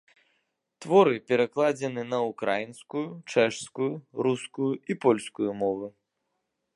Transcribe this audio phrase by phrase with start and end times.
[0.83, 3.91] Творы перакладзены на ўкраінскую, чэшскую,
[4.29, 5.87] рускую і польскую мовы.